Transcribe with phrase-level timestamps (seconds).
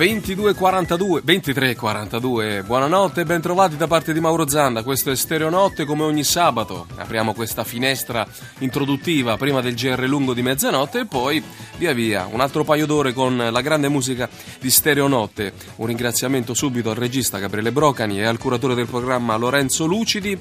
[0.00, 6.24] 22.42, 23.42, buonanotte e bentrovati da parte di Mauro Zanda, questo è Stereonotte come ogni
[6.24, 8.26] sabato, apriamo questa finestra
[8.60, 11.42] introduttiva prima del GR lungo di mezzanotte e poi
[11.76, 14.26] via via un altro paio d'ore con la grande musica
[14.58, 19.84] di Stereonotte, un ringraziamento subito al regista Gabriele Brocani e al curatore del programma Lorenzo
[19.84, 20.38] Lucidi.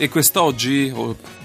[0.00, 0.94] E quest'oggi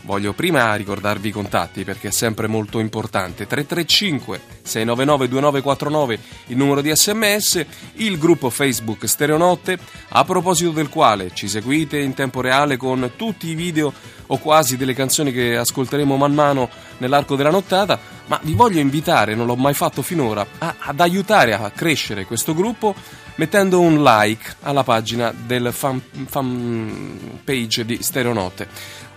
[0.03, 3.47] voglio prima ricordarvi i contatti perché è sempre molto importante.
[3.47, 9.77] 335 699 2949 il numero di sms, il gruppo Facebook Stereonotte,
[10.09, 13.93] a proposito del quale ci seguite in tempo reale con tutti i video
[14.27, 19.35] o quasi delle canzoni che ascolteremo man mano nell'arco della nottata, ma vi voglio invitare,
[19.35, 22.95] non l'ho mai fatto finora, a, ad aiutare a crescere questo gruppo
[23.35, 28.67] mettendo un like alla pagina del fan, fan page di Stereonotte.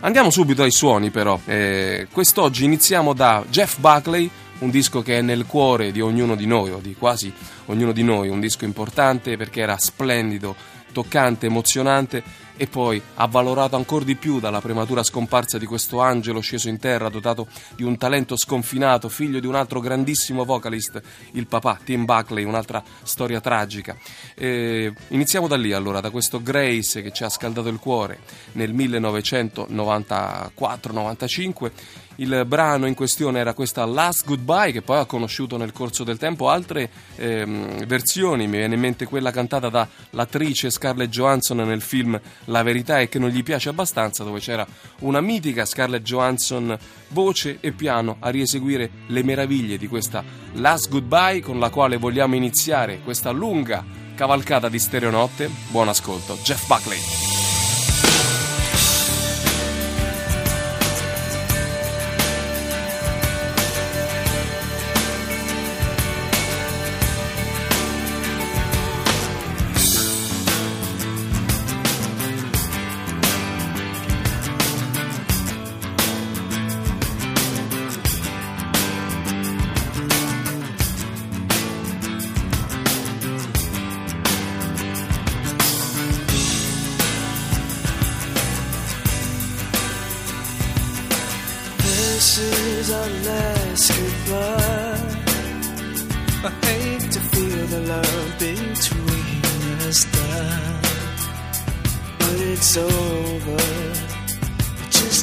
[0.07, 1.37] Andiamo subito ai suoni però.
[1.47, 6.47] Eh, quest'oggi iniziamo da Jeff Buckley, un disco che è nel cuore di ognuno di
[6.47, 7.33] noi, o di quasi
[7.65, 10.55] ognuno di noi, un disco importante perché era splendido,
[10.93, 12.23] toccante, emozionante
[12.57, 17.09] e poi avvalorato ancora di più dalla prematura scomparsa di questo angelo sceso in terra
[17.09, 21.01] dotato di un talento sconfinato, figlio di un altro grandissimo vocalist,
[21.33, 23.97] il papà Tim Buckley, un'altra storia tragica.
[24.35, 28.19] E iniziamo da lì allora, da questo Grace che ci ha scaldato il cuore
[28.53, 31.71] nel 1994-95
[32.17, 36.17] il brano in questione era questa Last Goodbye che poi ha conosciuto nel corso del
[36.17, 42.19] tempo altre ehm, versioni, mi viene in mente quella cantata dall'attrice Scarlett Johansson nel film
[42.47, 44.67] La verità è che non gli piace abbastanza dove c'era
[45.01, 46.77] una mitica Scarlett Johansson
[47.09, 52.35] voce e piano a rieseguire le meraviglie di questa Last Goodbye con la quale vogliamo
[52.35, 55.51] iniziare questa lunga cavalcata di stereonotte.
[55.71, 57.36] Buon ascolto, Jeff Buckley.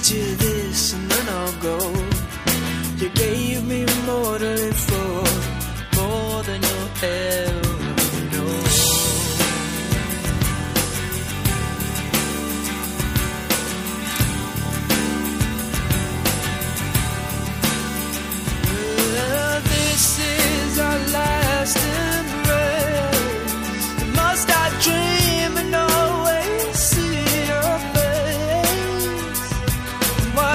[0.04, 1.93] to this and then I'll go.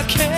[0.08, 0.37] care.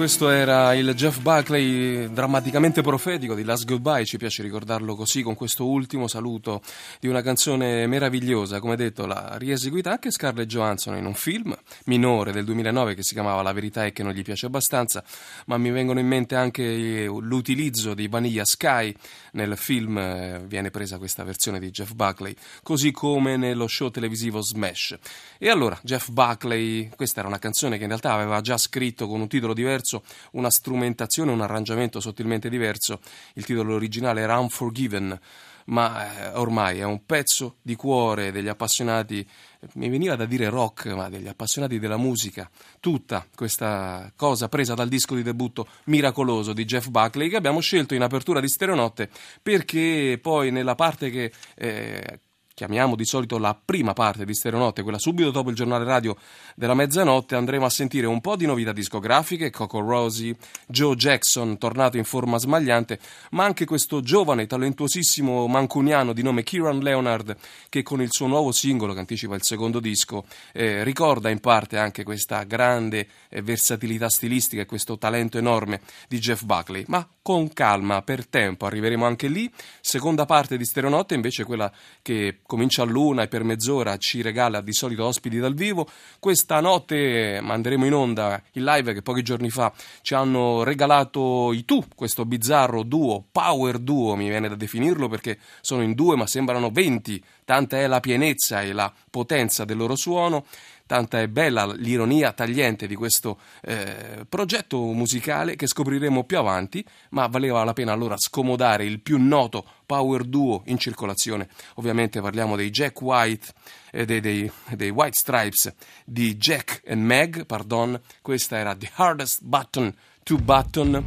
[0.00, 5.34] Questo era il Jeff Buckley drammaticamente profetico di Last Goodbye, ci piace ricordarlo così con
[5.34, 6.62] questo ultimo saluto
[7.00, 11.54] di una canzone meravigliosa, come detto l'ha rieseguita anche Scarlett Johansson in un film
[11.84, 15.04] minore del 2009 che si chiamava La verità è che non gli piace abbastanza,
[15.44, 18.94] ma mi vengono in mente anche l'utilizzo di Vanilla Sky
[19.32, 24.40] nel film, eh, viene presa questa versione di Jeff Buckley, così come nello show televisivo
[24.40, 24.96] Smash.
[25.36, 29.20] E allora Jeff Buckley, questa era una canzone che in realtà aveva già scritto con
[29.20, 30.02] un titolo diverso diverso,
[30.32, 33.00] una strumentazione, un arrangiamento sottilmente diverso.
[33.34, 35.18] Il titolo originale era Unforgiven,
[35.66, 39.26] ma eh, ormai è un pezzo di cuore degli appassionati,
[39.74, 42.48] mi veniva da dire rock, ma degli appassionati della musica.
[42.78, 47.94] Tutta questa cosa presa dal disco di debutto miracoloso di Jeff Buckley che abbiamo scelto
[47.94, 49.10] in apertura di Stereonotte
[49.42, 52.20] perché poi nella parte che eh,
[52.60, 56.14] chiamiamo di solito la prima parte di Stereonotte, quella subito dopo il giornale radio
[56.54, 60.36] della mezzanotte, andremo a sentire un po' di novità discografiche, Coco Rosie,
[60.66, 62.98] Joe Jackson, tornato in forma smagliante,
[63.30, 67.34] ma anche questo giovane, talentuosissimo mancuniano di nome Kieran Leonard,
[67.70, 71.78] che con il suo nuovo singolo, che anticipa il secondo disco, eh, ricorda in parte
[71.78, 76.84] anche questa grande eh, versatilità stilistica e questo talento enorme di Jeff Buckley.
[76.88, 79.50] Ma con calma, per tempo, arriveremo anche lì.
[79.80, 81.72] Seconda parte di Stereonotte, invece quella
[82.02, 85.88] che comincia a luna e per mezz'ora ci regala di solito ospiti dal vivo.
[86.18, 91.64] Questa notte manderemo in onda il live che pochi giorni fa ci hanno regalato i
[91.64, 96.26] Tu, questo bizzarro duo, power duo mi viene da definirlo perché sono in due ma
[96.26, 100.44] sembrano 20, tanta è la pienezza e la potenza del loro suono
[100.90, 107.28] tanta è bella l'ironia tagliente di questo eh, progetto musicale che scopriremo più avanti, ma
[107.28, 111.48] valeva la pena allora scomodare il più noto power duo in circolazione.
[111.74, 113.52] Ovviamente parliamo dei Jack White
[113.92, 115.72] e dei, dei, dei White Stripes
[116.04, 118.00] di Jack e Meg, pardon.
[118.20, 119.94] Questa era The Hardest Button
[120.24, 121.06] to Button.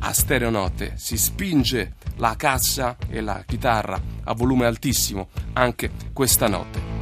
[0.00, 6.99] A stereonote si spinge la cassa e la chitarra a volume altissimo anche questa notte.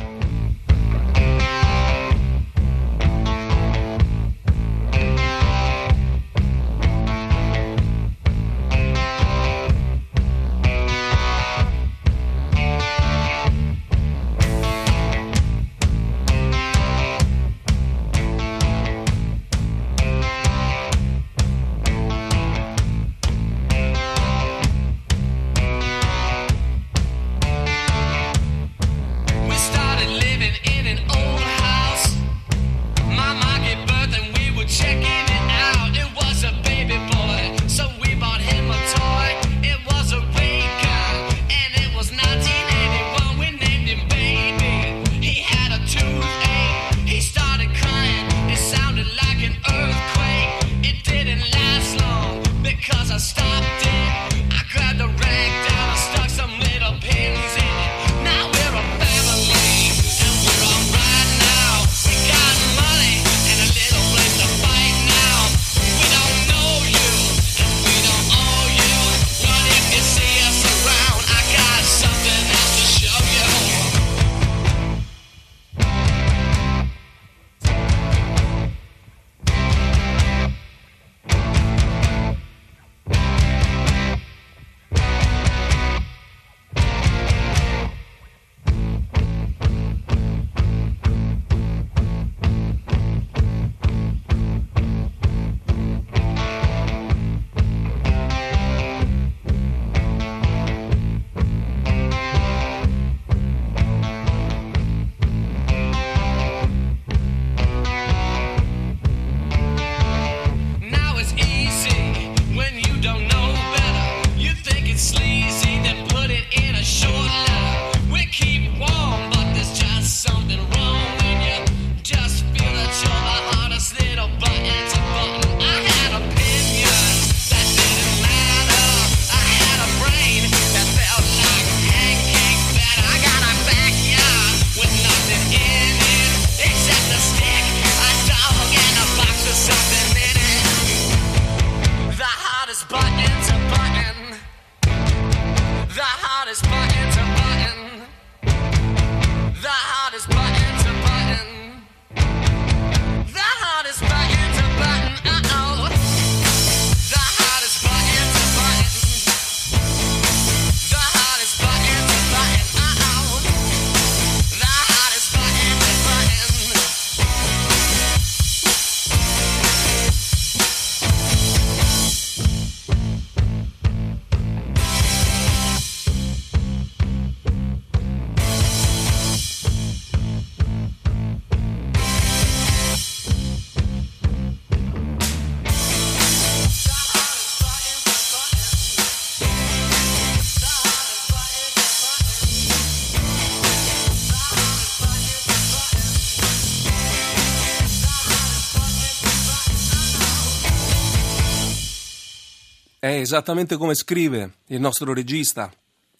[203.08, 205.72] È esattamente come scrive il nostro regista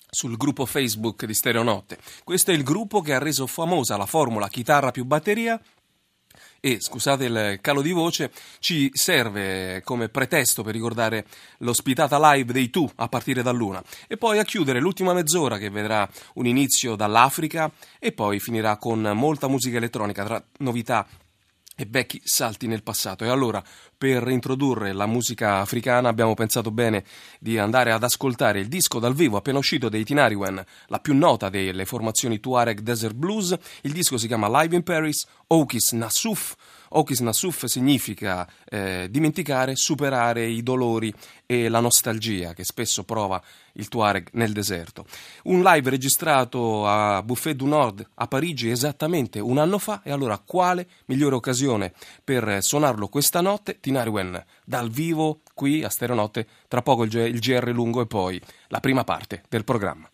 [0.09, 1.99] sul gruppo Facebook di Stereonotte.
[2.25, 5.61] Questo è il gruppo che ha reso famosa la formula chitarra più batteria
[6.59, 11.27] e, scusate il calo di voce, ci serve come pretesto per ricordare
[11.59, 16.09] l'ospitata live dei Tu a partire dall'una e poi a chiudere l'ultima mezz'ora che vedrà
[16.37, 21.07] un inizio dall'Africa e poi finirà con molta musica elettronica tra novità
[21.81, 23.25] e vecchi salti nel passato.
[23.25, 23.63] E allora,
[23.99, 27.05] per introdurre la musica africana, abbiamo pensato bene
[27.41, 31.49] di andare ad ascoltare il disco dal vivo appena uscito dei Tinariwen, la più nota
[31.49, 33.57] delle formazioni Tuareg Desert Blues.
[33.83, 36.55] Il disco si chiama Live in Paris, Okis Nassuf
[36.91, 41.13] Okis Nasuf significa eh, dimenticare, superare i dolori
[41.45, 43.43] e la nostalgia che spesso prova
[43.75, 45.05] il Tuareg nel deserto.
[45.45, 50.39] Un live registrato a Buffet du Nord a Parigi esattamente un anno fa e allora
[50.39, 51.93] quale migliore occasione
[52.25, 53.79] per suonarlo questa notte?
[53.89, 59.03] Tinariwen dal vivo qui a Stereonotte, tra poco il GR lungo e poi la prima
[59.03, 60.07] parte del programma.